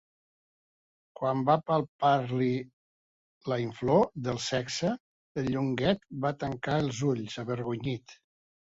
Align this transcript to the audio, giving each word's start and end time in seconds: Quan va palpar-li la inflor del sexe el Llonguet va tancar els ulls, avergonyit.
Quan 1.19 1.43
va 1.49 1.57
palpar-li 1.71 2.49
la 3.53 3.59
inflor 3.67 4.03
del 4.31 4.43
sexe 4.49 4.97
el 5.45 5.55
Llonguet 5.55 6.13
va 6.27 6.37
tancar 6.43 6.83
els 6.89 7.07
ulls, 7.15 7.43
avergonyit. 7.49 8.23